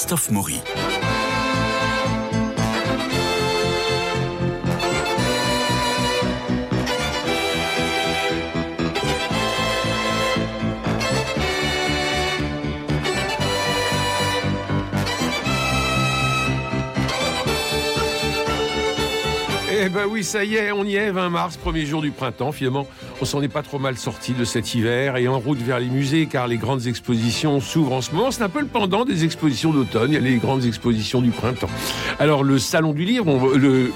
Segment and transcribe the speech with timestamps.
[0.00, 0.62] Christophe Maury.
[19.82, 22.52] Eh ben oui, ça y est, on y est, 20 mars, premier jour du printemps.
[22.52, 22.86] Finalement,
[23.20, 25.88] on s'en est pas trop mal sorti de cet hiver et en route vers les
[25.88, 28.30] musées, car les grandes expositions s'ouvrent en ce moment.
[28.30, 30.12] C'est un peu le pendant des expositions d'automne.
[30.12, 31.68] Il y a les grandes expositions du printemps.
[32.18, 33.26] Alors le salon du livre,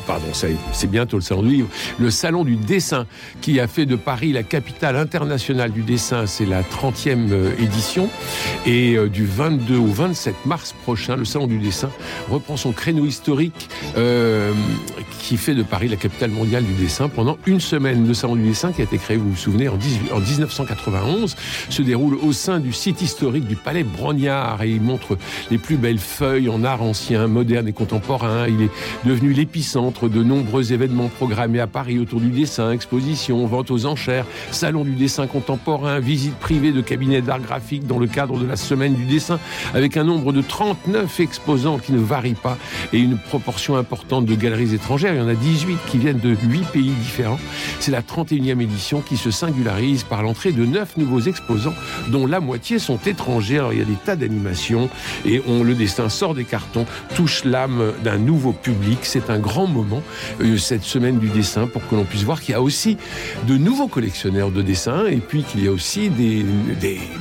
[0.06, 3.06] pardon, c'est bientôt le salon du livre, le salon du dessin
[3.40, 6.26] qui a fait de Paris la capitale internationale du dessin.
[6.26, 8.10] C'est la 30e euh, édition
[8.66, 11.90] et euh, du 22 au 27 mars prochain, le salon du dessin
[12.28, 14.52] reprend son créneau historique euh,
[15.24, 18.06] qui fait de Paris la capitale mondiale du dessin pendant une semaine.
[18.06, 21.34] Le salon du dessin qui a été créé, vous vous souvenez, en, 18, en 1991,
[21.70, 25.16] se déroule au sein du site historique du Palais Brognard et il montre
[25.50, 28.46] les plus belles feuilles en art ancien, moderne et contemporain.
[28.48, 28.70] Il est
[29.06, 34.26] devenu l'épicentre de nombreux événements programmés à Paris autour du dessin, expositions, ventes aux enchères,
[34.50, 38.56] salon du dessin contemporain, visite privée de cabinets d'art graphique dans le cadre de la
[38.56, 39.38] semaine du dessin,
[39.72, 42.58] avec un nombre de 39 exposants qui ne varie pas
[42.92, 45.13] et une proportion importante de galeries étrangères.
[45.14, 47.38] Il y en a 18 qui viennent de 8 pays différents.
[47.80, 51.74] C'est la 31e édition qui se singularise par l'entrée de 9 nouveaux exposants,
[52.08, 53.58] dont la moitié sont étrangers.
[53.58, 54.88] Alors il y a des tas d'animations
[55.24, 58.98] et on, le destin sort des cartons, touche l'âme d'un nouveau public.
[59.02, 60.02] C'est un grand moment,
[60.40, 62.96] euh, cette semaine du dessin, pour que l'on puisse voir qu'il y a aussi
[63.46, 66.44] de nouveaux collectionneurs de dessins et puis qu'il y a aussi des,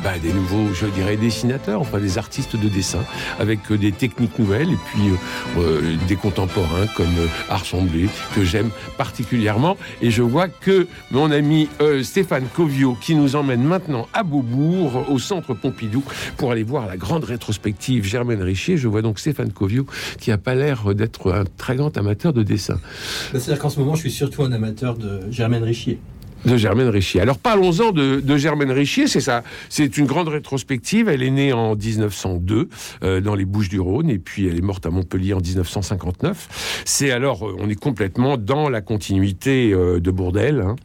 [0.03, 3.03] bah, nouveaux, je dirais, dessinateurs, enfin des artistes de dessin
[3.39, 5.11] avec euh, des techniques nouvelles et puis
[5.57, 7.27] euh, des contemporains comme euh,
[8.35, 9.77] Que j'aime particulièrement.
[10.01, 15.05] Et je vois que mon ami euh, Stéphane Covio, qui nous emmène maintenant à Beaubourg,
[15.09, 16.03] au centre Pompidou,
[16.37, 18.77] pour aller voir la grande rétrospective Germaine Richier.
[18.77, 19.87] Je vois donc Stéphane Covio,
[20.19, 22.79] qui n'a pas l'air d'être un très grand amateur de dessin.
[23.31, 25.99] C'est-à-dire qu'en ce moment, je suis surtout un amateur de Germaine Richier
[26.45, 27.21] de Germaine Richier.
[27.21, 31.09] Alors parlons-en de, de, Germaine Richier, c'est ça, c'est une grande rétrospective.
[31.09, 32.69] Elle est née en 1902
[33.03, 36.83] euh, dans les Bouches-du-Rhône et puis elle est morte à Montpellier en 1959.
[36.85, 40.61] C'est alors, on est complètement dans la continuité euh, de Bourdelle.
[40.61, 40.75] Hein.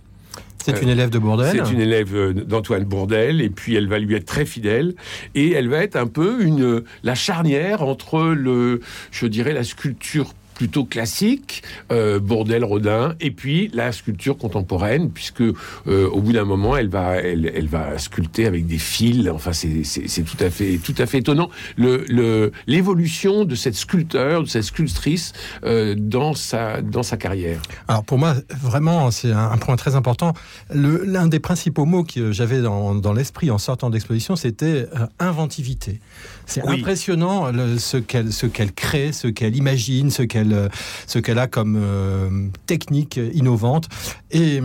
[0.65, 1.63] C'est une élève de Bourdelle.
[1.65, 4.95] C'est une élève euh, d'Antoine Bourdelle, et puis elle va lui être très fidèle,
[5.35, 8.81] et elle va être un peu une la charnière entre le,
[9.11, 15.41] je dirais, la sculpture plutôt classique, euh, Bourdelle, Rodin, et puis la sculpture contemporaine, puisque
[15.41, 15.55] euh,
[15.87, 19.29] au bout d'un moment, elle va, elle, va sculpter avec des fils.
[19.29, 24.49] Enfin, c'est tout à fait, tout à fait étonnant l'évolution le, de cette sculpteur, de
[24.49, 25.33] cette sculptrice
[25.63, 27.61] euh, dans sa dans sa carrière.
[27.87, 30.35] Alors pour moi, vraiment, c'est un, un, point très important.
[30.75, 36.01] L'un des principaux mots que j'avais dans, dans l'esprit en sortant d'exposition, c'était euh, inventivité.
[36.49, 36.81] C'est oui.
[36.81, 40.71] impressionnant le, ce qu'elle ce qu'elle crée, ce qu'elle imagine, ce qu'elle
[41.07, 43.89] ce qu'elle a comme euh, technique innovante.
[44.31, 44.61] Et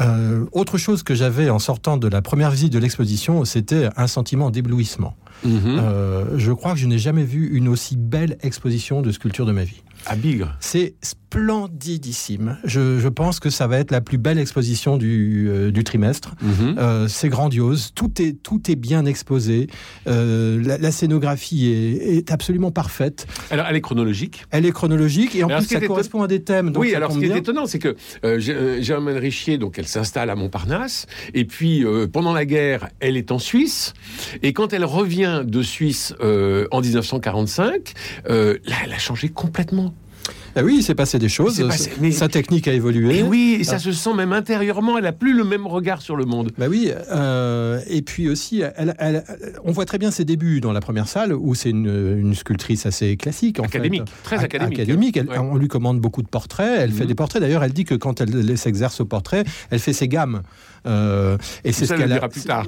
[0.00, 4.06] euh, autre chose que j'avais en sortant de la première visite de l'exposition, c'était un
[4.06, 5.14] sentiment d'éblouissement.
[5.44, 5.58] Mmh.
[5.66, 9.52] Euh, je crois que je n'ai jamais vu une aussi belle exposition de sculpture de
[9.52, 9.82] ma vie.
[10.06, 10.56] À Bigre.
[10.60, 10.94] C'est
[11.32, 12.58] splendidissime.
[12.64, 16.34] Je, je, pense que ça va être la plus belle exposition du, euh, du trimestre.
[16.40, 16.78] Mm -hmm.
[16.78, 17.92] euh, c'est grandiose.
[17.94, 19.68] Tout est, tout est bien exposé.
[20.06, 23.26] Euh, la, la, scénographie est, est, absolument parfaite.
[23.50, 24.44] Alors, elle est chronologique.
[24.50, 26.70] Elle est chronologique et en alors, plus, ça correspond à des thèmes.
[26.70, 27.36] Donc oui, alors ce qui bien.
[27.36, 27.96] est étonnant, c'est que
[28.88, 31.06] Germaine Richier, donc elle s'installe à Montparnasse
[31.40, 31.74] et puis
[32.12, 33.94] pendant la guerre, elle est en Suisse
[34.42, 36.14] et quand elle revient de Suisse
[36.76, 37.92] en 1945,
[38.28, 39.94] euh, là, elle a changé complètement.
[40.54, 41.66] Ah oui, il s'est passé des choses.
[41.66, 43.18] Passé, mais, Sa technique a évolué.
[43.18, 43.78] Et oui, et ça ah.
[43.78, 44.98] se sent même intérieurement.
[44.98, 46.52] Elle a plus le même regard sur le monde.
[46.58, 46.90] Bah oui.
[47.10, 49.24] Euh, et puis aussi, elle, elle,
[49.64, 52.86] on voit très bien ses débuts dans la première salle où c'est une, une, sculptrice
[52.86, 54.24] assez classique, en académique, fait.
[54.24, 54.78] très académique.
[54.78, 55.16] académique.
[55.16, 55.38] Ouais.
[55.38, 56.80] On lui commande beaucoup de portraits.
[56.80, 57.40] Elle fait des portraits.
[57.40, 60.42] D'ailleurs, elle dit que quand elle s'exerce au portrait, elle fait ses gammes.
[60.86, 62.66] Euh, et c'est ce qu'elle a plus tard.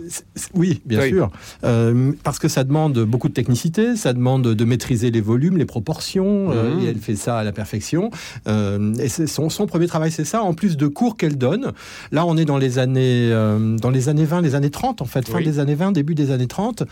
[0.54, 1.08] Oui, bien oui.
[1.08, 1.31] sûr,
[1.64, 5.64] euh, parce que ça demande beaucoup de technicité, ça demande de maîtriser les volumes, les
[5.64, 7.73] proportions, euh, et elle fait ça à la perfection.
[8.46, 10.42] Euh, et son, son, premier travail, c'est ça.
[10.42, 11.72] En plus de cours qu'elle donne,
[12.12, 15.04] là, on est dans les années, euh, dans les années 20, les années 30, en
[15.04, 15.44] fait, fin oui.
[15.44, 16.84] des années 20, début des années 30.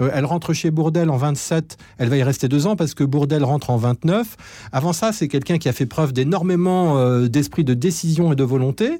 [0.00, 1.76] Euh, elle rentre chez Bourdelle en 27.
[1.98, 4.36] Elle va y rester deux ans parce que Bourdelle rentre en 29.
[4.72, 8.98] Avant ça, c'est quelqu'un qui a fait preuve d'énormément d'esprit de décision et de volonté.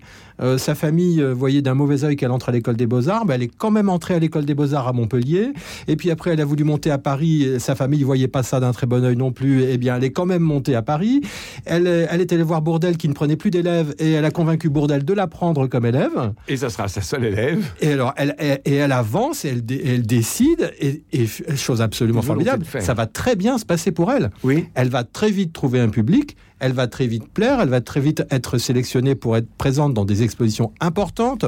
[0.57, 3.51] sa famille voyait d'un mauvais œil qu'elle entre à l'école des beaux-arts, ben elle est
[3.57, 5.53] quand même entrée à l'école des beaux-arts à Montpellier.
[5.87, 7.47] Et puis après, elle a voulu monter à Paris.
[7.59, 9.65] Sa famille voyait pas ça d'un très bon œil non plus.
[9.65, 11.21] Eh bien, elle est quand même montée à Paris.
[11.65, 14.69] Elle, elle est allée voir Bourdelle qui ne prenait plus d'élèves et elle a convaincu
[14.69, 16.33] Bourdelle de la prendre comme élève.
[16.49, 17.65] Et ça sera sa seule élève.
[17.81, 18.35] Et alors, elle,
[18.65, 21.27] et elle avance, et elle, elle décide, et, et,
[21.57, 24.31] chose absolument formidable, ça va très bien se passer pour elle.
[24.43, 24.67] Oui.
[24.75, 28.01] Elle va très vite trouver un public elle va très vite plaire, elle va très
[28.01, 31.45] vite être sélectionnée pour être présente dans des expositions importantes.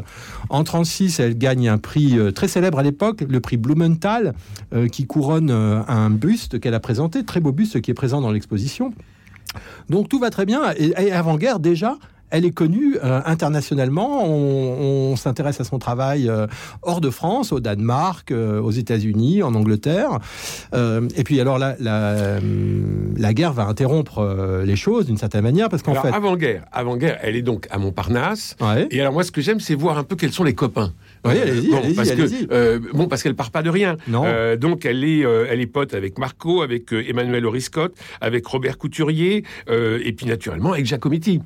[0.48, 4.34] En 36, elle gagne un prix euh, très célèbre à l'époque, le prix Blumenthal,
[4.72, 8.20] euh, qui couronne euh, un buste qu'elle a présenté, très beau buste qui est présent
[8.20, 8.92] dans l'exposition.
[9.88, 10.72] Donc tout va très bien.
[10.76, 11.96] Et, avant-guerre, déjà,
[12.30, 14.24] elle est connue euh, internationalement.
[14.24, 16.46] On, s'intéresse à son travail euh,
[16.82, 20.18] hors de France, au Danemark, euh, aux États-Unis, en Angleterre.
[20.72, 25.94] et puis alors la, la, guerre va interrompre les choses d'une certaine manière parce qu'en
[25.94, 28.56] fait avant guerre, avant guerre, elle est donc à Montparnasse.
[28.90, 30.92] Et alors moi, ce que j'aime, c'est voir un peu quels sont les copains.
[31.24, 33.96] Oui, allez-y, bon, allez parce que bon, parce qu'elle part pas de rien.
[34.08, 34.24] Non.
[34.56, 40.12] donc elle est, elle est pote avec Marco, avec Emmanuel Oriscott, avec Robert Couturier, et
[40.12, 41.40] puis naturellement avec Giacometti.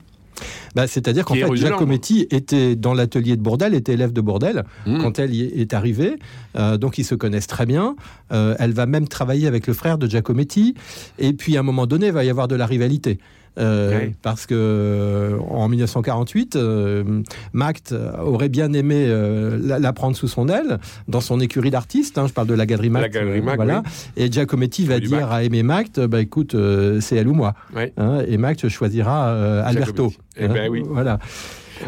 [0.75, 4.99] Bah, c'est-à-dire qu'en fait, Giacometti était dans l'atelier de Bourdelle, était élève de Bourdelle mmh.
[4.99, 6.17] quand elle y est arrivée.
[6.57, 7.97] Euh, donc ils se connaissent très bien.
[8.33, 10.75] Euh, elle va même travailler avec le frère de Giacometti.
[11.19, 13.19] Et puis à un moment donné, il va y avoir de la rivalité.
[13.59, 17.23] Euh, parce que euh, en 1948, euh,
[17.53, 19.07] Macht aurait bien aimé
[19.61, 20.79] la, prendre sous son aile
[21.09, 22.19] dans son écurie d'artistes.
[22.19, 23.17] Hein, je parle de la galerie Macht.
[23.57, 23.83] voilà.
[24.17, 26.57] Et Giacometti va dire à Aimé Macht, bah écoute,
[27.01, 27.55] c'est elle ou moi.
[27.97, 30.13] Hein, et Macht choisira Alberto.
[30.37, 30.83] Eh ben oui.
[30.85, 31.19] Voilà.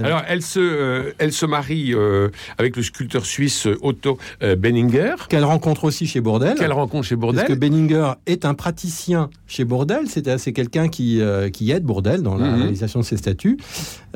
[0.02, 2.28] Alors, elle se, euh, elle se marie euh,
[2.58, 5.14] avec le sculpteur suisse Otto euh, Benninger.
[5.28, 6.56] Qu'elle rencontre aussi chez Bourdelle.
[6.56, 7.46] Qu'elle rencontre chez Bourdelle.
[7.46, 10.06] Parce que Benninger est un praticien chez Bourdelle.
[10.08, 11.20] C'est quelqu'un qui,
[11.52, 12.62] qui aide Bourdelle dans la mhm.
[12.62, 13.58] réalisation de ses statues.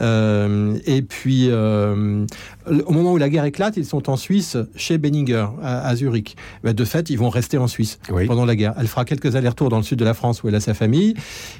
[0.00, 5.94] et puis, au moment où la guerre éclate, ils sont en Suisse chez Benninger, à,
[5.96, 6.36] Zurich.
[6.64, 8.74] de fait, ils vont rester en Suisse pendant la guerre.
[8.78, 11.14] Elle fera quelques allers-retours dans le sud de la France où elle a sa famille.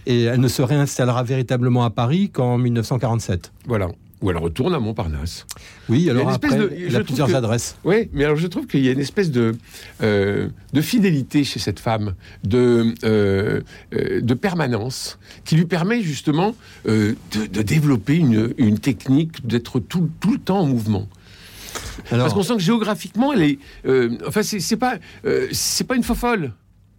[0.06, 3.52] Et elle ne se réinstallera véritablement à Paris qu'en 1947.
[3.66, 3.88] Voilà
[4.22, 5.46] ou elle retourne à Montparnasse.
[5.88, 7.76] Oui, alors après, il a plusieurs adresses.
[7.84, 9.54] Oui, mais alors je trouve qu'il y a une espèce de,
[10.02, 12.14] euh, de fidélité chez cette femme,
[12.44, 13.60] de, euh,
[13.94, 17.16] euh, de permanence, qui lui permet justement de,
[17.62, 21.08] développer une, une technique, d'être tout, tout, le temps en mouvement.
[22.10, 23.58] Alors, Parce qu'on sent que géographiquement, elle est.
[24.26, 24.98] enfin, c'est pas,
[25.52, 26.52] c'est pas une faux folle.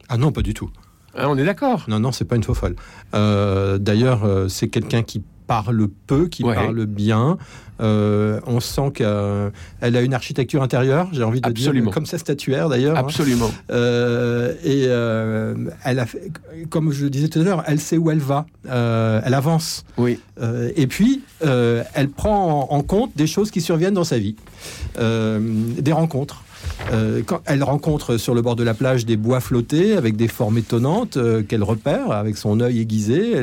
[0.10, 0.70] Ah non, pas du tout.
[1.16, 1.86] Hein, on est d'accord.
[1.88, 2.76] Non, non, c'est pas une faux folle.
[3.14, 5.22] D'ailleurs, c'est quelqu'un qui
[5.52, 7.38] parle peu, qui parle bien.
[7.82, 9.52] Euh, on sent qu'elle
[9.82, 11.86] a une architecture intérieure, j'ai envie de Absolument.
[11.88, 12.96] dire, comme sa statuaire d'ailleurs.
[12.96, 13.02] Hein.
[13.02, 13.52] Absolument.
[13.70, 16.06] Euh, et euh, elle a,
[16.70, 19.84] comme je le disais tout à l'heure, elle sait où elle va, elle avance.
[19.98, 20.20] Oui.
[20.76, 24.38] et puis, elle prend en, compte des choses qui surviennent dans sa vie,
[24.98, 26.44] des rencontres.
[26.92, 30.28] Euh, quand elle rencontre sur le bord de la plage des bois flottés avec des
[30.28, 33.34] formes étonnantes euh, qu'elle repère avec son œil aiguisé.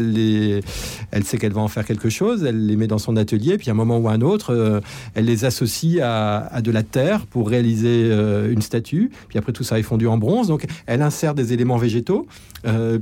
[1.11, 2.45] Elle, sait qu'elle va en faire quelque chose.
[2.45, 3.59] Elle les met dans son atelier.
[3.59, 4.81] Puis à un moment ou à un autre, euh,
[5.15, 8.11] elle les associe à, de la terre pour réaliser
[8.51, 9.11] une statue.
[9.29, 10.49] Puis après tout ça est fondu en bronze.
[10.49, 12.27] Donc elle insère des éléments végétaux.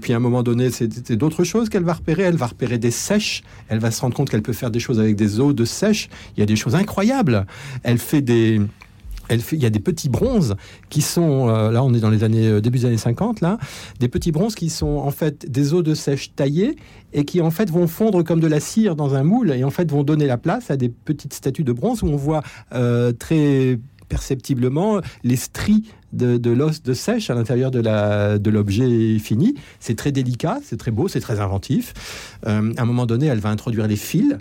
[0.00, 2.22] puis à un moment donné, c'est d'autres choses qu'elle va repérer.
[2.22, 3.42] Elle va repérer des sèches.
[3.68, 6.08] Elle va se rendre compte qu'elle peut faire des choses avec des eaux de sèche.
[6.36, 7.46] Il y a des choses incroyables.
[7.82, 8.60] Elle fait des
[9.30, 10.56] il y a des petits bronzes
[10.88, 13.58] qui sont, euh, là on est dans les années, euh, début des années 50, là,
[14.00, 16.76] des petits bronzes qui sont en fait des os de sèche taillés
[17.12, 19.70] et qui en fait vont fondre comme de la cire dans un moule et en
[19.70, 22.42] fait vont donner la place à des petites statues de bronze où on voit
[22.74, 29.54] euh, très perceptiblement les stries de, l'os de sèche à l'intérieur de l'objet fini.
[29.80, 31.92] C'est très délicat, c'est très beau, c'est très inventif.
[32.44, 34.36] à un moment donné, elle va introduire les fils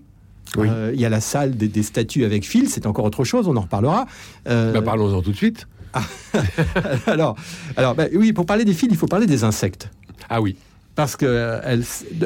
[0.63, 3.55] euh, il y a la salle des, statues avec fil, c'est encore autre chose, on
[3.55, 4.05] en reparlera.
[4.47, 5.67] Euh, bah, parlons-en tout de suite.
[7.07, 7.35] alors,
[7.77, 9.89] alors bah, oui, pour parler des fils, il faut parler des insectes.
[10.29, 10.55] Ah oui
[10.95, 11.83] parce que elle,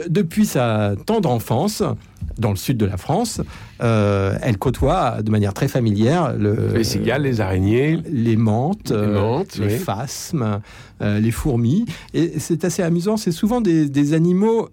[0.09, 1.83] depuis sa tendre enfance,
[2.37, 3.41] dans le sud de la France,
[3.81, 8.95] euh, elle côtoie de manière très familière le, les cigales, les araignées, les menthes, les,
[8.95, 10.61] euh, phasmes,
[11.01, 11.85] euh, les fourmis.
[12.13, 13.17] Et c'est assez amusant.
[13.17, 14.69] C'est souvent des, animaux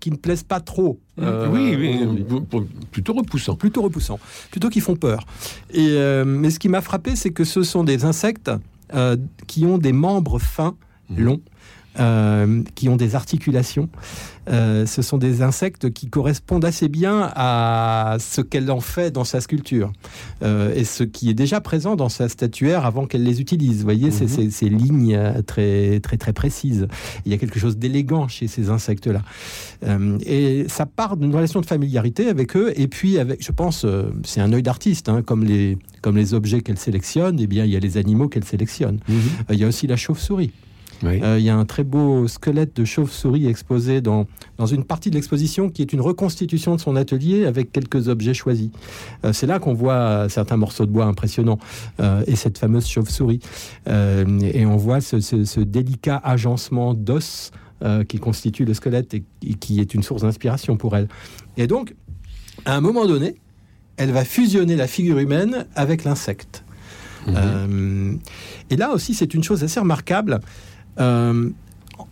[0.00, 0.98] qui ne plaisent pas trop.
[1.18, 2.24] oui, oui
[2.90, 3.56] plutôt repoussants.
[3.56, 4.18] Plutôt repoussants,
[4.50, 5.24] plutôt qui font peur.
[5.72, 8.50] Et, mais ce qui m'a frappé, c'est que ce sont des insectes
[9.46, 10.74] qui ont des membres fins,
[11.10, 11.22] mmh.
[11.22, 11.40] longs,
[12.00, 13.90] euh, qui ont des articulations.
[14.48, 19.24] Euh, ce sont des insectes qui correspondent assez bien à ce qu'elle en fait dans
[19.24, 19.92] sa sculpture
[20.42, 23.80] euh, et ce qui est déjà présent dans sa statuaire avant qu'elle les utilise.
[23.80, 24.50] Vous voyez, mhm.
[24.50, 26.88] ces, lignes très très très précises.
[27.26, 29.20] Il y a quelque chose d'élégant chez ces insectes-là.
[30.24, 32.72] et ça part d'une relation de familiarité avec eux.
[32.74, 33.84] Et puis, avec, je pense,
[34.24, 37.38] c'est un œil d'artiste, hein, comme les comme les objets qu'elle sélectionne.
[37.38, 38.98] Eh bien, il y a les animaux qu'elle sélectionne.
[39.08, 39.20] Mhm.
[39.50, 40.52] il y a aussi la chauve-souris.
[41.02, 44.26] Il y a un très beau squelette de chauve-souris exposé dans,
[44.58, 48.34] dans une partie de l'exposition qui est une reconstitution de son atelier avec quelques objets
[48.34, 48.70] choisis.
[49.32, 51.58] C'est là qu'on voit certains morceaux de bois impressionnants
[52.26, 53.40] et cette fameuse chauve-souris.
[53.86, 57.50] et on voit ce, ce délicat agencement d'os
[57.84, 59.24] euh, qui constitue le squelette et,
[59.58, 61.08] qui est une source d'inspiration pour elle.
[61.56, 61.96] Et donc,
[62.64, 63.34] à un moment donné,
[63.96, 66.62] elle va fusionner la figure humaine avec l'insecte.
[67.26, 68.14] Euh,
[68.70, 70.40] et là aussi, c'est une chose assez remarquable.
[70.98, 71.50] Euh,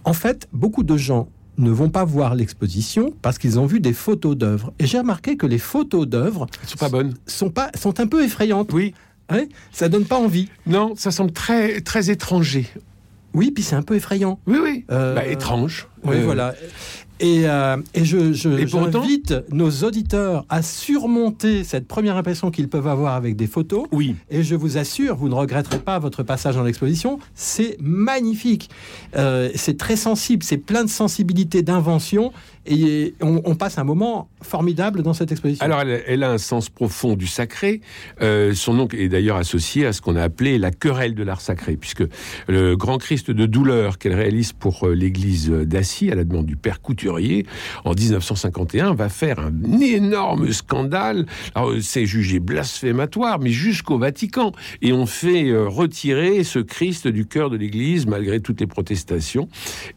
[0.05, 3.93] en fait, beaucoup de gens ne vont pas voir l'exposition parce qu'ils ont vu des
[3.93, 4.73] photos d'œuvres.
[4.79, 8.25] Et j'ai remarqué que les photos d'œuvres sont pas bonnes, sont pas, sont un peu
[8.25, 8.73] effrayantes.
[8.73, 8.95] Oui.
[9.29, 10.49] Hein ça donne pas envie.
[10.67, 12.67] Non, ça semble très très étranger.
[13.35, 14.41] Oui, puis c'est un peu effrayant.
[14.47, 14.85] Oui, oui.
[14.91, 15.87] Euh, bah, étrange.
[16.05, 16.55] Oui, euh, voilà.
[17.23, 22.87] Et, euh, et je, je j'invite nos auditeurs à surmonter cette première impression qu'ils peuvent
[22.87, 23.87] avoir avec des photos.
[23.93, 24.17] Oui.
[24.31, 27.19] Et je vous assure, vous ne regretterez pas votre passage dans l'exposition.
[27.35, 28.71] C'est magnifique.
[29.13, 30.43] c'est très sensible.
[30.43, 32.33] C'est plein de sensibilité, d'invention.
[32.67, 35.65] Et on, passe un moment formidable dans cette exposition.
[35.65, 37.81] Alors, elle, a un sens profond du sacré.
[38.21, 41.41] Euh, son nom est d'ailleurs associé à ce qu'on a appelé la querelle de l'art
[41.41, 42.05] sacré, puisque
[42.49, 45.51] le grand Christ de douleur qu'elle réalise pour euh, l'église
[46.11, 47.47] à la demande du père Couturier,
[47.85, 51.27] en 1951, va faire un énorme scandale.
[51.55, 54.53] Alors, c'est jugé blasphématoire, mais jusqu'au Vatican.
[54.83, 59.49] Et on fait euh, retirer ce Christ du cœur de l'église, malgré toutes les protestations.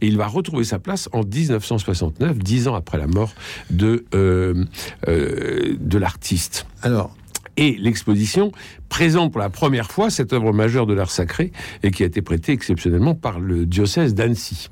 [0.01, 3.33] Et il va retrouver sa place en 1969, dix ans après la mort
[3.69, 4.65] de, euh,
[5.07, 6.65] euh, de l'artiste.
[6.81, 7.15] Alors,
[7.57, 8.51] et l'exposition
[8.89, 11.51] présente pour la première fois cette œuvre majeure de l'art sacré
[11.83, 14.69] et qui a été prêtée exceptionnellement par le diocèse d'Annecy.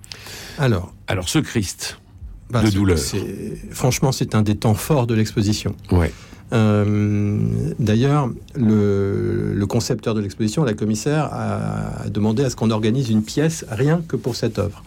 [0.57, 1.99] Alors, alors ce Christ
[2.49, 2.97] bah, de douleur.
[3.71, 5.75] Franchement, c'est un des temps forts de l'exposition.
[5.91, 6.11] Ouais.
[6.53, 7.39] Euh,
[7.79, 13.23] d'ailleurs, le, le, concepteur de l'exposition, la commissaire, a demandé à ce qu'on organise une
[13.23, 14.83] pièce rien que pour cette œuvre.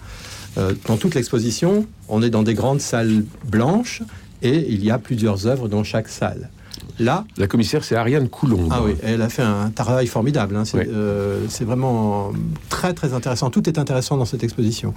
[0.58, 4.02] Euh, dans toute l'exposition, on est dans des grandes salles blanches
[4.42, 6.50] et il y a plusieurs œuvres dans chaque salle.
[6.98, 8.68] Là, la commissaire, c'est Ariane Coulon.
[8.70, 10.54] Ah oui, elle a fait un travail formidable.
[10.54, 10.62] Hein.
[10.74, 12.30] Euh, c'est vraiment
[12.68, 13.50] très très intéressant.
[13.50, 14.94] Tout est intéressant dans cette exposition.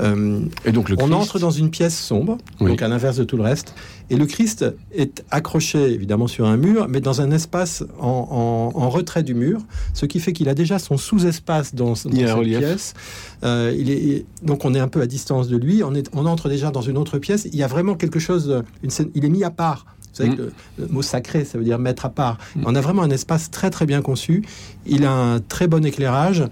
[0.00, 3.36] Euh, et donc le on entre dans une pièce sombre, donc à l'inverse de tout
[3.36, 3.74] le reste,
[4.10, 9.22] et le Christ est accroché évidemment sur un mur, mais dans un espace en, retrait
[9.22, 9.62] du mur,
[9.94, 12.94] ce qui fait qu'il a déjà son sous-espace dans, cette pièce.
[13.42, 15.82] Euh, il est, donc on est un peu à distance de lui.
[15.82, 17.48] On, est, on entre déjà dans une autre pièce.
[17.50, 18.62] Il y a vraiment quelque chose.
[18.82, 20.36] Une scène, il est mis à part savez mm.
[20.36, 22.38] que le, mot sacré, ça veut dire mettre à part.
[22.56, 22.62] Mm.
[22.66, 24.44] On a vraiment un espace très très bien conçu.
[24.86, 26.44] Il a un très bon éclairage.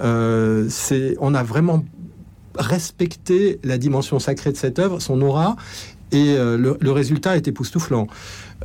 [0.00, 1.84] Euh, c'est, on a vraiment
[2.56, 5.56] respecté la dimension sacrée de cette œuvre, son aura,
[6.10, 8.06] et euh, le, résultat est époustouflant.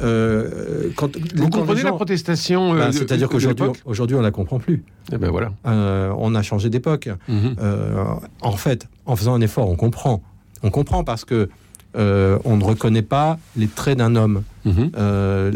[0.02, 4.76] Euh, quand, Vous comprenez la protestation bah, C'est-à-dire qu'aujourd'hui, aujourd'hui, on la comprend plus.
[5.12, 5.52] Et eh ben voilà.
[5.66, 7.10] on a changé d'époque.
[7.30, 8.20] Mm-hmm.
[8.42, 10.24] en fait, en faisant un effort, on comprend.
[10.64, 11.50] On comprend parce que
[11.96, 14.44] euh, on ne reconnaît pas les traits d'un homme.
[14.66, 14.92] Mhm.
[14.98, 15.52] Euh,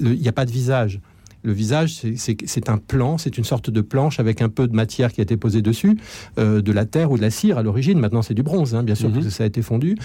[0.00, 1.00] il n'y a pas de visage.
[1.44, 5.12] Le visage, c'est un plan, c'est une sorte de planche avec un peu de matière
[5.12, 5.96] qui a été posée dessus,
[6.38, 7.98] euh, de la terre ou de la cire à l'origine.
[8.00, 9.22] Maintenant, c'est du bronze, hein, bien sûr, mhm.
[9.22, 9.96] que ça a été fondu,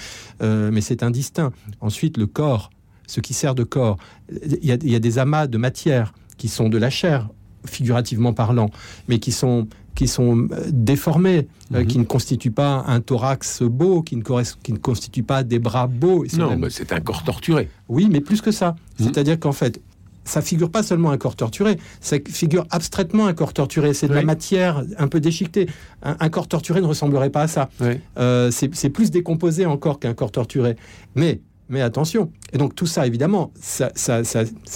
[0.42, 1.52] mais c'est indistinct.
[1.82, 2.70] Ensuite, le corps,
[3.08, 3.98] ce qui sert de corps.
[4.30, 7.30] Il y, a, des amas de matière qui sont de la chair,
[7.66, 8.70] figurativement parlant,
[9.08, 11.88] mais qui sont qui sont euh, déformés, euh, mhm.
[11.88, 14.24] qui ne constituent pas un thorax beau, qui ne,
[14.64, 16.26] qui ne constituent pas des bras beaux.
[16.38, 17.70] Non, c'est un corps torturé.
[17.90, 18.76] Oui, mais plus que ça.
[19.00, 19.06] Mhm.
[19.06, 19.82] C'est-à-dire qu'en fait,
[20.26, 23.94] ça figure pas seulement un corps torturé, ça figure abstraitement un corps torturé.
[23.94, 25.68] C'est de la matière un peu déchiquetée.
[26.02, 27.70] Un, corps torturé ne ressemblerait pas à ça.
[28.18, 30.78] Euh, c'est plus décomposé encore qu'un corps torturé.
[31.16, 32.32] Mais mais attention.
[32.52, 33.92] Et donc tout ça, évidemment, ça,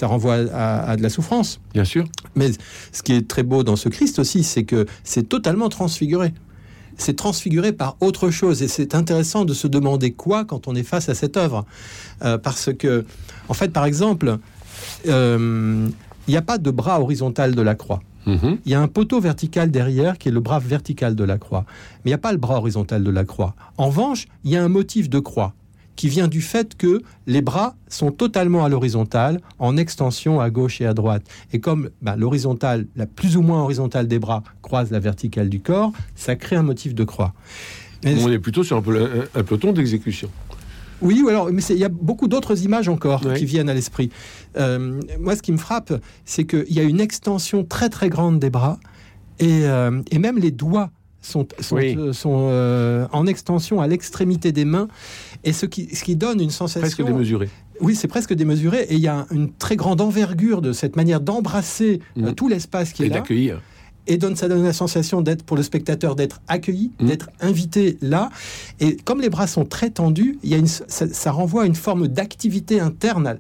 [0.02, 1.60] renvoie à, de la souffrance.
[1.74, 2.06] Bien sûr.
[2.36, 2.52] Mais
[2.92, 6.34] ce qui est très beau dans ce Christ aussi, c'est que c'est totalement transfiguré.
[6.98, 8.64] C'est transfiguré par autre chose.
[8.64, 11.66] Et c'est intéressant de se demander quoi quand on est face à cette œuvre.
[12.24, 13.06] Euh, parce que,
[13.50, 14.38] en fait, par exemple,
[15.08, 15.88] euh,
[16.28, 18.02] il n'y a pas de bras horizontal de la croix.
[18.26, 18.58] Mm-hmm.
[18.66, 21.66] Il y a un poteau vertical derrière qui est le bras vertical de la croix.
[22.04, 23.56] Mais il n'y a pas le bras horizontal de la croix.
[23.78, 25.54] En revanche, il y a un motif de croix
[25.98, 30.80] qui vient du fait que les bras sont totalement à l'horizontale, en extension à gauche
[30.80, 31.24] et à droite.
[31.52, 35.60] Et comme bah, l'horizontale, la plus ou moins horizontale des bras croise la verticale du
[35.60, 37.34] corps, ça crée un motif de croix.
[38.06, 40.30] On est plutôt sur un, peloton d'exécution.
[41.02, 44.12] Oui, alors, mais il y a beaucoup d'autres images encore qui viennent à l'esprit.
[44.58, 45.94] Euh, moi, ce qui me frappe,
[46.26, 48.80] c'est qu'il y a une extension très très grande des bras
[49.40, 54.66] et, euh, et même les doigts sont, sont, sont euh, en extension à l'extrémité des
[54.66, 54.88] mains,
[55.44, 56.82] et ce qui, ce qui donne une sensation...
[56.82, 57.50] Presque démesurée.
[57.80, 61.22] Oui, c'est presque démesuré, et il y a une très grande envergure de cette manière
[61.22, 62.36] d'embrasser euh, mm.
[62.36, 63.18] tout l'espace qui est là.
[63.18, 63.62] Et d'accueillir.
[64.08, 67.06] et donne ça donne la sensation d'être pour le spectateur d'être accueilli, mmh.
[67.06, 68.30] d'être invité là.
[68.80, 71.76] Et comme les bras sont très tendus, il y a une, ça, renvoie à une
[71.76, 73.38] forme d'activité interne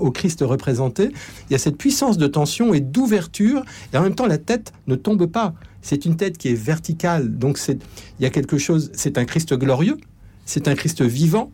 [0.00, 1.10] au Christ représenté.
[1.50, 4.72] Il y a cette puissance de tension et d'ouverture, et en même temps la tête
[4.86, 5.54] ne tombe pas.
[5.82, 7.78] C'est une tête qui est verticale, donc c'est
[8.18, 8.90] il y a quelque chose.
[8.94, 9.96] C'est un Christ glorieux,
[10.44, 11.50] c'est un Christ vivant.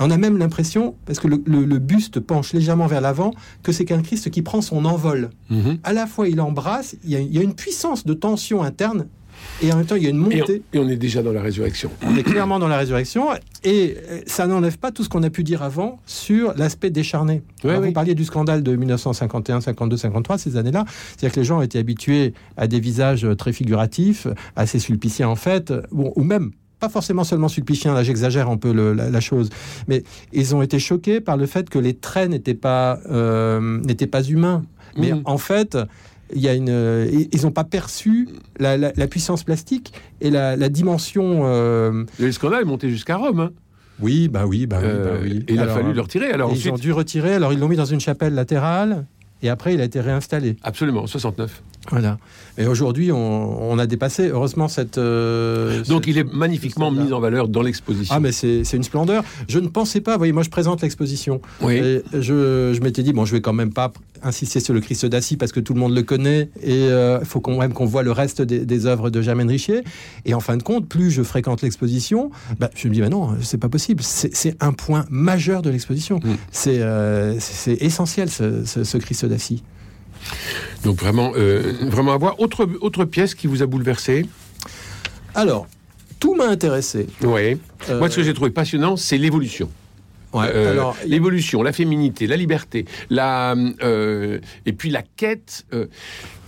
[0.00, 3.32] On a même l'impression, parce que le, buste penche légèrement vers l'avant,
[3.64, 5.30] que c'est qu'un Christ qui prend son envol.
[5.50, 5.78] Mhm.
[5.82, 9.08] À la fois, il embrasse, il y, a, une puissance de tension interne
[9.62, 10.62] et en même temps, il y a une montée.
[10.72, 11.90] Et on, est déjà dans la résurrection.
[12.06, 13.28] On est clairement dans la résurrection.
[13.64, 17.42] Et euh, ça n'enlève pas tout ce qu'on a pu dire avant sur l'aspect décharné.
[17.64, 20.84] Vous parliez du scandale de 1951, 52, 53, ces années-là.
[20.88, 25.72] C'est-à-dire que les gens étaient habitués à des visages très figuratifs, assez sulpiciens en fait,
[25.92, 29.50] ou même pas forcément seulement sulpicien, là j'exagère un peu la, chose,
[29.88, 34.06] mais ils ont été choqués par le fait que les traits n'étaient pas, euh, n'étaient
[34.06, 34.62] pas humains.
[34.96, 35.22] Mais mmh.
[35.26, 35.76] en fait,
[36.34, 41.42] il y a une, ils n'ont pas perçu la, puissance plastique et la, dimension.
[41.44, 42.04] Euh...
[42.18, 43.40] Le scandale est monté jusqu'à Rome.
[43.40, 43.50] Hein.
[44.00, 45.32] Oui, bah oui, bah oui, bah oui.
[45.32, 46.30] Euh, et il a fallu le retirer.
[46.30, 47.34] Alors ils ont dû retirer.
[47.34, 49.06] Alors ils l'ont mis dans une chapelle latérale
[49.42, 50.56] et après il a été réinstallé.
[50.62, 51.62] Absolument, 69.
[51.90, 52.18] Voilà.
[52.58, 54.98] Et aujourd'hui, on, a dépassé, heureusement, cette.
[54.98, 58.14] Euh, Donc, il est magnifiquement mis en valeur dans l'exposition.
[58.14, 59.24] Ah, mais c'est une splendeur.
[59.48, 61.40] Je ne pensais pas, vous voyez, moi, je présente l'exposition.
[61.62, 62.00] Oui.
[62.12, 63.92] je, je m'étais dit, bon, je vais quand même pas
[64.22, 67.24] insister sur le Christ d'Assis parce que tout le monde le connaît et il euh,
[67.24, 69.82] faut quand même qu'on voit le reste des, œuvres de Germaine Richier.
[70.24, 73.36] Et en fin de compte, plus je fréquente l'exposition, bah, je me dis, bah non,
[73.42, 74.02] c'est pas possible.
[74.02, 76.20] C'est un point majeur de l'exposition.
[76.22, 76.34] Mm.
[76.68, 79.62] Euh, c'est essentiel, ce, ce, ce Christ d'Assis.
[80.84, 84.26] Donc vraiment, euh, vraiment avoir autre autre pièce qui vous a bouleversé.
[85.34, 85.66] Alors,
[86.20, 87.06] tout m'a intéressé.
[87.22, 87.58] Oui.
[87.88, 89.68] Moi, ce que j'ai trouvé passionnant, c'est l'évolution.
[90.34, 95.66] Euh, alors, l'évolution, la féminité, la liberté, la euh, et puis la quête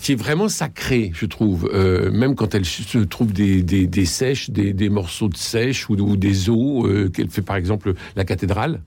[0.00, 1.70] qui est vraiment sacrée, je trouve.
[2.12, 6.50] même quand elle se trouve des, des, sèches, des, morceaux de sèche ou, ou des
[6.50, 8.80] os qu'elle fait par exemple la cathédrale.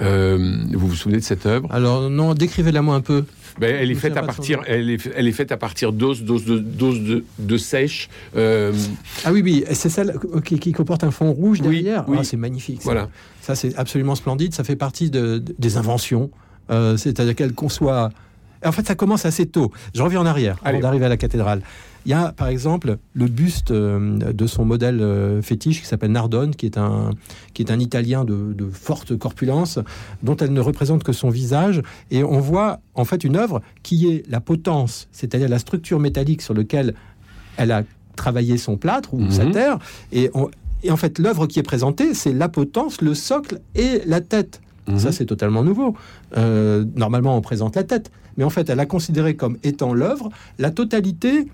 [0.00, 1.72] vous vous souvenez de cette œuvre?
[1.72, 3.24] Alors non, décrivez-la moi un peu.
[3.58, 6.44] Ben, elle, est faite à partir, elle, est, elle est faite à partir d'os, d'os
[6.44, 8.08] de, de, de, sèche.
[8.36, 8.72] Euh,
[9.24, 12.04] ah oui, oui, c'est celle qui, comporte un fond rouge derrière.
[12.08, 12.82] Oui, ah, c'est magnifique.
[12.82, 12.84] Ça.
[12.84, 13.08] Voilà.
[13.40, 14.54] Ça, c'est absolument splendide.
[14.54, 16.30] Ça fait partie de, des inventions.
[16.70, 18.10] Euh, c'est-à-dire qu'elle conçoit.
[18.64, 19.72] En fait, ça commence assez tôt.
[19.94, 21.62] Je reviens en arrière avant d'arriver à la cathédrale.
[22.04, 26.12] Il y a par exemple le buste euh, de son modèle euh, fétiche qui s'appelle
[26.12, 27.10] Nardone, qui est un,
[27.54, 29.78] qui est un Italien de, forte corpulence,
[30.22, 31.82] dont elle ne représente que son visage.
[32.10, 36.42] Et on voit en fait une œuvre qui est la potence, c'est-à-dire la structure métallique
[36.42, 36.94] sur laquelle
[37.56, 37.82] elle a
[38.16, 39.52] travaillé son plâtre ou sa mhm.
[39.52, 39.78] terre.
[40.12, 40.30] Et,
[40.82, 44.60] et en fait, l'œuvre qui est présentée, c'est la potence, le socle et la tête.
[44.86, 45.12] Ça, mhm.
[45.12, 45.94] c'est totalement nouveau.
[46.36, 48.10] Euh, normalement, on présente la tête.
[48.36, 51.46] Mais en fait, elle a considéré comme étant l'œuvre la totalité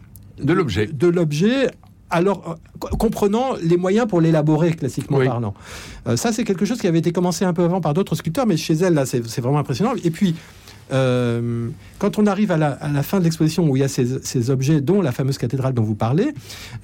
[0.43, 0.87] de l'objet.
[0.87, 1.71] De l'objet
[2.11, 5.55] alors euh, comprenant les moyens pour l'élaborer classiquement parlant.
[6.07, 8.47] Euh, ça, c'est quelque chose qui avait été commencé un peu avant par d'autres sculpteurs,
[8.47, 9.93] mais chez elle, là, c'est vraiment impressionnant.
[10.03, 10.35] Et puis,
[10.91, 14.81] euh, quand on arrive à la, fin de l'exposition où il y a ces, objets,
[14.81, 16.35] dont la fameuse cathédrale dont vous parlez,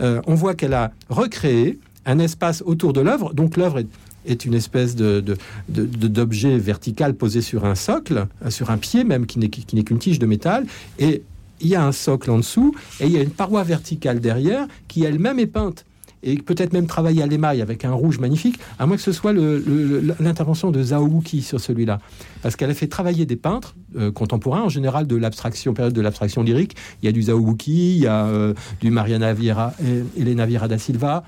[0.01, 3.33] on voit qu'elle a recréé un espace autour de l'œuvre.
[3.33, 3.83] Donc l'œuvre
[4.27, 5.25] est, une espèce de,
[5.69, 10.27] d'objet vertical posé sur un socle, sur un pied même qui n'est qu'une tige de
[10.27, 10.67] métal,
[10.99, 11.23] et
[11.61, 14.67] il y a un socle en dessous et il y a une paroi verticale derrière
[14.89, 15.85] qui elle-même est peinte
[16.25, 19.33] et peut-être même travailler à l'émail avec un rouge magnifique, à moins que ce soit
[19.33, 22.01] l'intervention de Zhao Wuki sur celui-là.
[22.43, 26.01] Parce qu'elle a fait travailler des peintres euh, contemporains, en général de l'abstraction, période de
[26.01, 26.77] l'abstraction lyrique.
[27.03, 29.75] Il y a du Zhao Wuki, il y a euh, du Mariana Vieira,
[30.17, 31.25] Elena Vieira da Silva,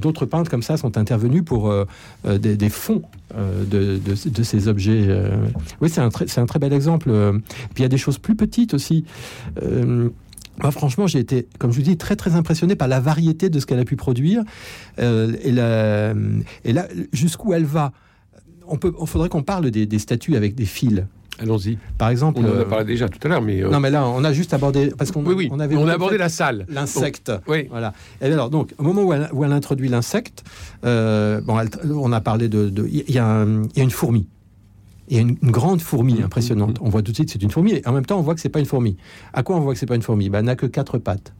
[0.00, 1.84] D'autres peintres comme ça sont intervenus pour euh,
[2.26, 3.02] euh, des, fonds
[3.36, 4.14] euh, de,
[4.44, 5.08] ces objets.
[5.80, 7.10] Oui, c'est un, un, très bel exemple.
[7.74, 9.04] Puis il y a des choses plus petites aussi.
[10.62, 13.58] Moi, franchement, j'ai été, comme je vous dis, très très impressionné par la variété de
[13.58, 14.42] ce qu'elle a pu produire
[14.98, 16.14] et, là,
[17.12, 17.92] jusqu'où elle va?
[18.68, 21.02] On peut, faudrait qu'on parle des statues avec des fils.
[21.38, 21.78] Allons-y.
[21.98, 22.40] Par exemple.
[22.40, 23.62] On en a euh, parlé déjà tout à l'heure, mais.
[23.62, 24.92] Euh, non, mais là, on a juste abordé.
[24.96, 25.48] Parce qu'on oui, oui.
[25.50, 26.66] on avait on a abordé la salle.
[26.68, 27.32] L'insecte.
[27.48, 27.66] Oui.
[27.70, 27.94] Voilà.
[28.20, 30.44] Et alors, donc, au moment où elle, où elle introduit l'insecte,
[30.84, 31.58] euh, bon,
[31.90, 32.72] on a parlé de.
[32.86, 34.26] Il y, a une fourmi.
[35.08, 36.80] Il y a une, grande fourmi mmh, impressionnante.
[36.80, 36.84] Mmh.
[36.84, 37.72] On voit tout de suite que c'est une fourmi.
[37.72, 38.96] Et en même temps, on voit que c'est pas une fourmi.
[39.32, 40.28] À quoi on voit que c'est pas une fourmi?
[40.28, 41.32] Ben, Elle n'a que quatre pattes.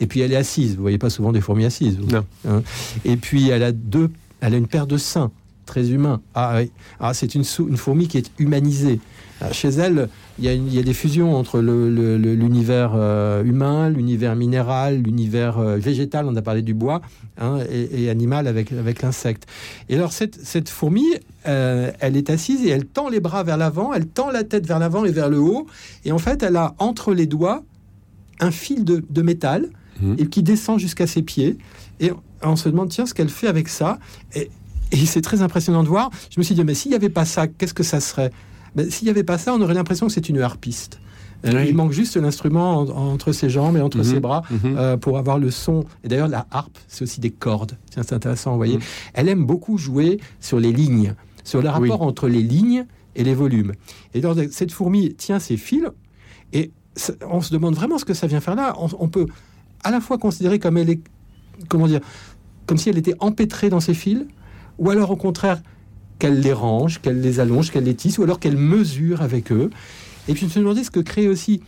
[0.00, 0.76] Et puis elle est assise.
[0.76, 1.98] Vous voyez pas souvent des fourmis assises.
[1.98, 2.24] Non.
[2.48, 2.62] Hein?
[3.04, 4.10] et puis elle a deux.
[4.40, 5.30] Elle a une paire de seins
[5.66, 6.20] très humains.
[6.34, 6.70] Ah oui.
[7.00, 9.00] Ah, c'est une, une fourmi qui est humanisée.
[9.42, 15.58] Euh, chez elle, il y, a des fusions entre l'univers euh, humain, l'univers minéral, l'univers
[15.58, 17.02] euh, végétal, on a parlé du bois,
[17.38, 19.44] hein, et, animal avec, avec l'insecte.
[19.88, 21.06] Et alors cette, fourmi,
[21.44, 24.78] elle est assise et elle tend les bras vers l'avant, elle tend la tête vers
[24.78, 25.66] l'avant et vers le haut,
[26.04, 27.62] et en fait elle a entre les doigts
[28.40, 29.68] un fil de, métal
[30.00, 30.14] mmh.
[30.18, 31.58] et qui descend jusqu'à ses pieds.
[32.00, 32.10] Et
[32.42, 33.98] on se demande, tiens, ce qu'elle fait avec ça.
[34.34, 34.50] Et,
[35.06, 36.10] c'est très impressionnant de voir.
[36.30, 38.30] Je me suis dit, mais s'il n'y avait pas ça, qu'est-ce que ça serait?
[38.74, 41.00] Ben, S'il n'y avait pas ça, on aurait l'impression que c'est une harpiste.
[41.46, 44.04] Euh, il manque juste l'instrument entre ses jambes et entre mmh.
[44.04, 44.96] ses bras mmh.
[45.00, 45.84] pour avoir le son.
[46.02, 47.76] Et d'ailleurs, la harpe, c'est aussi des cordes.
[47.90, 48.78] c'est intéressant, vous voyez.
[49.12, 53.34] Elle aime beaucoup jouer sur les lignes, sur le rapport entre les lignes et les
[53.34, 53.72] volumes.
[54.14, 55.84] Et donc, cette fourmi tient ses fils
[56.52, 56.70] et
[57.28, 58.74] on se demande vraiment ce que ça vient faire là.
[58.78, 59.26] On, peut
[59.82, 61.00] à la fois considérer comme elle est,
[61.68, 62.00] comment dire,
[62.66, 64.24] comme si elle était empêtrée dans ses fils,
[64.78, 65.60] ou alors au contraire
[66.18, 69.70] qu'elle les range, qu'elle les allonge, qu'elle les tisse, ou alors qu'elle mesure avec eux.
[70.28, 71.62] Et puis je me demandais ce que crée aussi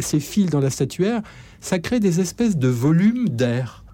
[0.00, 1.22] ces fils dans la statuaire.
[1.60, 3.84] Ça crée des espèces de volumes d'air,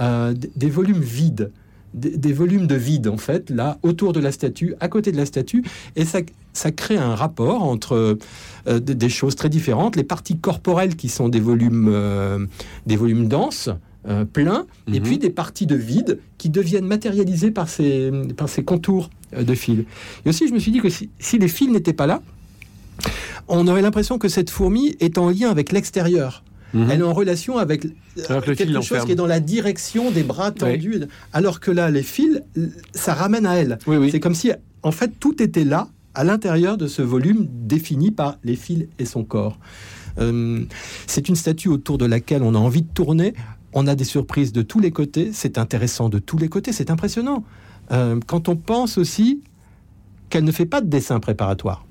[0.00, 1.50] euh, des volumes vides
[1.94, 5.26] des, volumes de vide, en fait, là, autour de la statue, à côté de la
[5.26, 5.64] statue,
[5.96, 6.20] et ça,
[6.52, 8.18] ça crée un rapport entre
[8.66, 9.96] euh, des, choses très différentes.
[9.96, 12.46] Les parties corporelles qui sont des volumes, euh,
[12.86, 13.70] des volumes denses,
[14.08, 15.06] euh, pleins, et mhm.
[15.06, 19.10] puis des parties de vide qui deviennent matérialisées par ces, par ces contours
[19.42, 19.84] de fils.
[20.24, 22.22] Et aussi, je me suis dit que si, si les fils n'étaient pas là,
[23.48, 26.44] on aurait l'impression que cette fourmi est en lien avec l'extérieur.
[26.72, 26.90] Mhm.
[26.90, 30.50] Elle est en relation avec euh, quelque chose qui est dans la direction des bras
[30.50, 31.02] tendus.
[31.32, 32.42] Alors que là, les fils,
[32.92, 33.78] ça ramène à elle.
[34.10, 34.50] C'est comme si,
[34.82, 39.04] en fait, tout était là, à l'intérieur de ce volume défini par les fils et
[39.04, 39.58] son corps.
[40.18, 40.64] Euh,
[41.08, 43.34] c'est une statue autour de laquelle on a envie de tourner.
[43.72, 45.30] On a des surprises de tous les côtés.
[45.32, 46.72] C'est intéressant de tous les côtés.
[46.72, 47.44] C'est impressionnant.
[47.92, 49.42] Euh, quand on pense aussi
[50.30, 51.84] qu'elle ne fait pas de dessin préparatoire.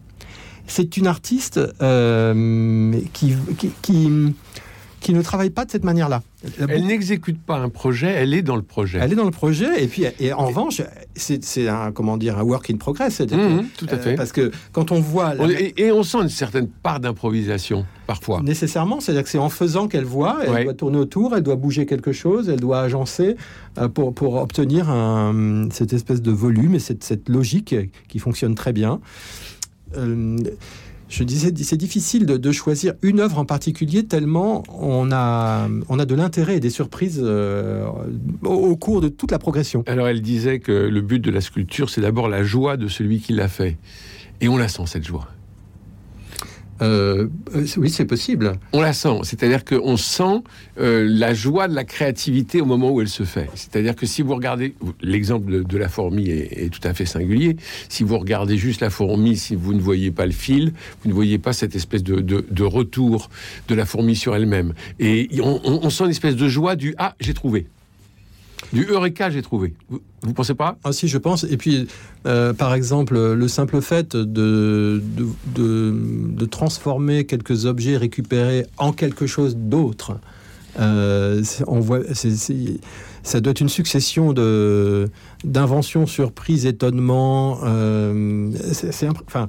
[0.66, 1.60] C'est une artiste
[3.14, 3.36] qui
[3.82, 4.34] qui
[5.12, 6.22] ne travaille pas de cette manière-là.
[6.60, 9.00] Elle n'exécute pas un projet, elle est dans le projet.
[9.02, 10.82] Elle est dans le projet, et puis et en revanche,
[11.16, 13.22] c'est un comment dire un work in progress.
[13.22, 14.16] Mmh, tout à fait.
[14.16, 15.36] parce que quand on voit
[15.78, 18.42] et, on sent une certaine part d'improvisation parfois.
[18.42, 21.86] Nécessairement, c'est-à-dire que c'est en faisant qu'elle voit, elle doit tourner autour, elle doit bouger
[21.86, 23.36] quelque chose, elle doit agencer
[23.78, 27.76] euh, pour pour obtenir un, cette espèce de volume et cette, cette logique
[28.08, 29.00] qui fonctionne très bien.
[29.98, 30.38] Euh,
[31.14, 36.06] je disais, c'est difficile de, choisir une œuvre en particulier tellement on a, on a
[36.06, 37.86] de l'intérêt et des surprises euh,
[38.44, 39.84] au, cours de toute la progression.
[39.86, 43.20] Alors elle disait que le but de la sculpture, c'est d'abord la joie de celui
[43.20, 43.78] qui l'a fait.
[44.42, 45.28] Et on la sent, cette joie.
[46.84, 47.28] Euh,
[47.78, 48.54] oui, c'est possible.
[48.74, 50.44] On la sent, c'est-à-dire qu'on sent
[50.80, 53.50] euh, la joie de la créativité au moment où elle se fait.
[53.56, 57.56] C'est-à-dire que si vous regardez, l'exemple de, la fourmi est, tout à fait singulier,
[57.90, 61.14] si vous regardez juste la fourmi, si vous ne voyez pas le fil, vous ne
[61.14, 63.30] voyez pas cette espèce de, retour
[63.68, 64.74] de la fourmi sur elle-même.
[65.00, 67.62] Et on, on sent une espèce de joie du⁇ Ah, j'ai trouvé⁇
[68.72, 69.74] du Eureka, j'ai trouvé.
[69.90, 70.78] Vous, ne pensez pas?
[70.84, 71.44] Ah si, je pense.
[71.44, 71.88] Et puis,
[72.26, 75.02] euh, par exemple, le simple fait de
[75.56, 80.20] de, transformer quelques objets récupérés en quelque chose d'autre,
[80.80, 85.10] euh, ça doit être une succession de
[85.44, 87.60] d'inventions, surprises, étonnements.
[87.64, 89.48] Euh, c'est, enfin,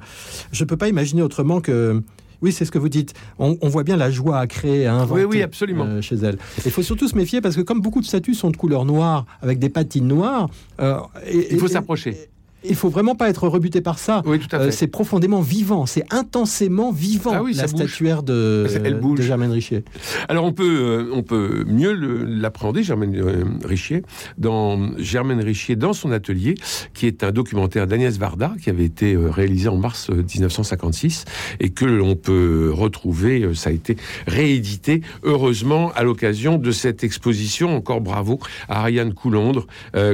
[0.51, 2.01] je peux pas imaginer autrement que
[2.41, 3.13] oui, c'est ce que vous dites.
[3.39, 5.85] On, voit bien la joie à créer, à inventer oui, oui, absolument.
[5.85, 6.37] Euh, chez elle.
[6.65, 9.25] Il faut surtout se méfier parce que comme beaucoup de statues sont de couleur noire,
[9.41, 10.49] avec des patines noires...
[10.79, 10.99] Euh,
[11.31, 12.29] il faut s'approcher
[12.69, 14.21] il faut vraiment pas être rebuté par ça.
[14.25, 14.65] Oui, tout à fait.
[14.65, 18.67] Euh, c'est profondément vivant, c'est intensément vivant ah la statuaire de,
[19.15, 19.83] de, Germaine Richier.
[20.29, 24.03] Alors on peut, euh, on peut mieux l'appréhender, Germaine euh, Richier,
[24.37, 26.55] dans Germaine Richier dans son atelier,
[26.93, 31.25] qui est un documentaire d'Agnès Varda qui avait été réalisé en mars 1956
[31.59, 33.49] et que l'on peut retrouver.
[33.53, 33.97] Ça a été
[34.27, 37.75] réédité heureusement à l'occasion de cette exposition.
[37.75, 39.67] Encore bravo à Ariane Coulondre,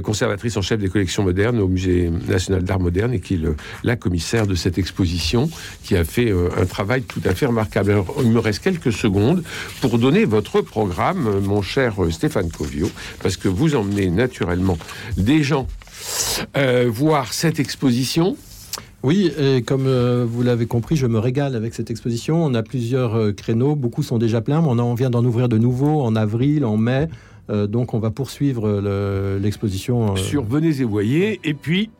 [0.03, 3.39] conservatrice en chef des collections modernes au musée national d'art moderne et qui est
[3.83, 5.49] la commissaire de cette exposition,
[5.83, 7.91] qui a fait euh, un travail tout à fait remarquable.
[7.91, 9.43] Alors, il me reste quelques secondes
[9.81, 12.89] pour donner votre programme, euh, mon cher euh, Stéphane Covio,
[13.21, 14.77] parce que vous emmenez naturellement
[15.17, 15.67] des gens
[16.87, 18.35] voir cette exposition.
[19.03, 19.87] Oui, et comme
[20.23, 22.43] vous l'avez compris, je me régale avec cette exposition.
[22.43, 25.57] On a plusieurs créneaux, beaucoup sont déjà pleins, mais on, en, vient d'en ouvrir de
[25.57, 27.07] nouveaux en avril, en mai.
[27.49, 28.81] donc on va poursuivre
[29.39, 30.15] l'exposition.
[30.15, 31.39] Sur Venez et voyez.
[31.43, 31.91] Et puis,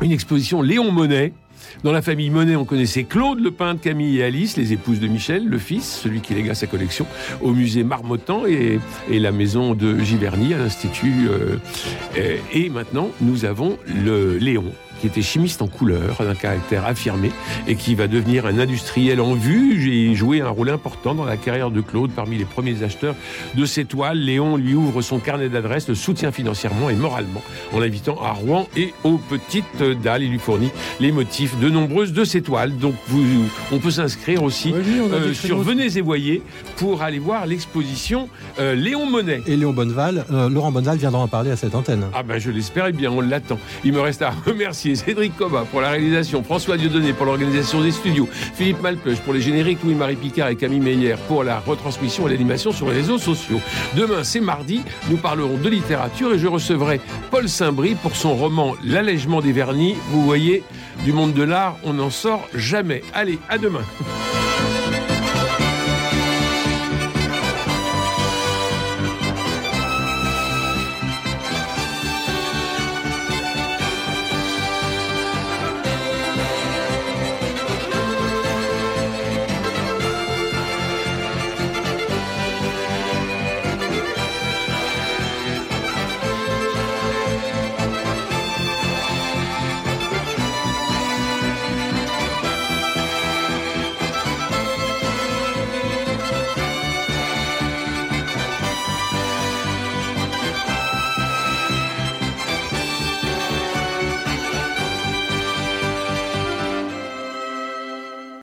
[0.00, 1.32] une exposition Léon Monet.
[1.84, 5.06] Dans la famille Monet, on connaissait Claude, le peintre, Camille et Alice, les épouses de
[5.06, 7.06] Michel, le fils, celui qui légua sa collection
[7.40, 11.28] au musée Marmottan et, la maison de Giverny à l'Institut.
[11.28, 14.72] Euh, et maintenant, nous avons le Léon.
[15.00, 17.30] Qui était chimiste en couleur, d'un caractère affirmé,
[17.66, 19.80] et qui va devenir un industriel en vue.
[19.80, 23.14] J'ai joué un rôle important dans la carrière de Claude parmi les premiers acheteurs
[23.54, 24.18] de ses toiles.
[24.18, 28.68] Léon lui ouvre son carnet d'adresses, le soutient financièrement et moralement en l'invitant à Rouen
[28.76, 30.22] et aux petites dalles.
[30.22, 32.76] Il lui fournit les motifs de nombreuses de ses toiles.
[32.76, 33.24] Donc vous,
[33.72, 36.42] on peut s'inscrire aussi euh, sur Venez et Voyez
[36.76, 39.40] pour aller voir l'exposition euh, Léon Monet.
[39.46, 42.04] Et Léon Bonneval, euh, Laurent Bonneval viendra en parler à cette antenne.
[42.14, 43.58] Ah ben je l'espère, et bien on l'attend.
[43.84, 47.90] Il me reste à remercier Cédric Coba pour la réalisation, François Dieudonné pour l'organisation des
[47.90, 52.30] studios, Philippe Malpeuch pour les génériques, Louis-Marie Picard et Camille Meyer pour la retransmission et
[52.30, 53.60] l'animation sur les réseaux sociaux.
[53.96, 57.00] Demain, c'est mardi, nous parlerons de littérature et je recevrai
[57.30, 59.96] Paul Saint-Brie pour son roman L'allègement des vernis.
[60.10, 60.62] Vous voyez,
[61.04, 63.02] du monde de l'art, on n'en sort jamais.
[63.14, 63.82] Allez, à demain.